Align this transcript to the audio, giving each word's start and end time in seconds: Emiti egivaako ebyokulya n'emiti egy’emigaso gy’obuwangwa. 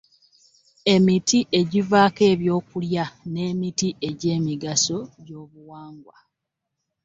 Emiti 0.93 1.39
egivaako 1.59 2.21
ebyokulya 2.33 3.05
n'emiti 3.31 3.89
egy’emigaso 4.07 4.97
gy’obuwangwa. 5.25 6.15